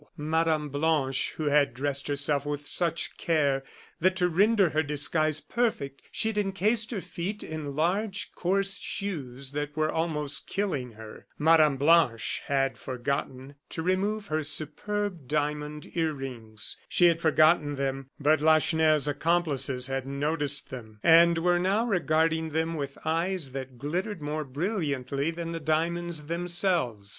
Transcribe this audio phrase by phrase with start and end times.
[0.17, 0.69] Mme.
[0.69, 3.63] Blanche, who had dressed herself with such care,
[3.99, 9.51] that to render her disguise perfect she had encased her feet in large, coarse shoes
[9.51, 11.75] that were almost killing her Mme.
[11.77, 16.77] Blanche had forgotten to remove her superb diamond ear rings.
[16.89, 22.73] She had forgotten them, but Lacheneur's accomplices had noticed them, and were now regarding them
[22.73, 27.09] with eyes that glittered more brilliantly than the diamonds themselves.